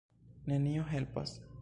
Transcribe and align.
Nenio 0.47 0.83
helpas. 0.95 1.41